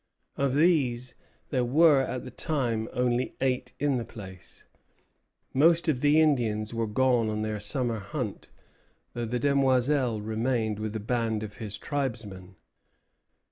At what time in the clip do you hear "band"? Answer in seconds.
10.99-11.43